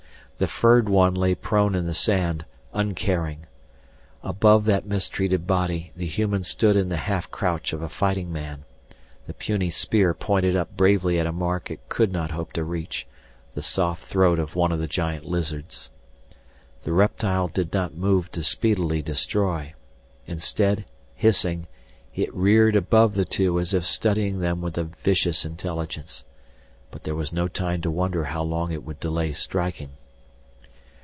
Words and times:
The 0.37 0.47
furred 0.47 0.89
one 0.89 1.13
lay 1.13 1.35
prone 1.35 1.75
in 1.75 1.85
the 1.85 1.93
sand, 1.93 2.45
uncaring. 2.73 3.45
Above 4.23 4.65
that 4.65 4.87
mistreated 4.87 5.45
body, 5.45 5.91
the 5.95 6.07
human 6.07 6.41
stood 6.43 6.75
in 6.75 6.89
the 6.89 6.97
half 6.97 7.29
crouch 7.29 7.73
of 7.73 7.83
a 7.83 7.89
fighting 7.89 8.33
man, 8.33 8.65
the 9.27 9.35
puny 9.35 9.69
spear 9.69 10.15
pointed 10.15 10.55
up 10.55 10.75
bravely 10.75 11.19
at 11.19 11.27
a 11.27 11.31
mark 11.31 11.69
it 11.69 11.87
could 11.89 12.11
not 12.11 12.31
hope 12.31 12.53
to 12.53 12.63
reach, 12.63 13.05
the 13.53 13.61
soft 13.61 14.03
throat 14.03 14.39
of 14.39 14.55
one 14.55 14.71
of 14.71 14.79
the 14.79 14.87
giant 14.87 15.25
lizards. 15.25 15.91
The 16.81 16.91
reptile 16.91 17.47
did 17.47 17.71
not 17.71 17.93
move 17.93 18.31
to 18.31 18.41
speedily 18.41 19.03
destroy. 19.03 19.75
Instead, 20.25 20.85
hissing, 21.13 21.67
it 22.15 22.33
reared 22.33 22.75
above 22.75 23.13
the 23.13 23.25
two 23.25 23.59
as 23.59 23.75
if 23.75 23.85
studying 23.85 24.39
them 24.39 24.59
with 24.59 24.75
a 24.79 24.85
vicious 24.85 25.45
intelligence. 25.45 26.23
But 26.89 27.03
there 27.03 27.13
was 27.13 27.31
no 27.31 27.47
time 27.47 27.81
to 27.83 27.91
wonder 27.91 28.23
how 28.23 28.41
long 28.41 28.71
it 28.71 28.83
would 28.83 28.99
delay 28.99 29.33
striking. 29.33 29.89